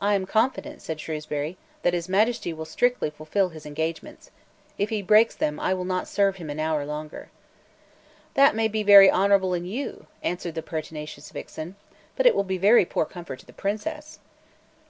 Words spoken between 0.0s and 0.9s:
"I am confident,"